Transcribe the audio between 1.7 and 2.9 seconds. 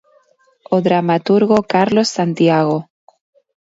Carlos Santiago.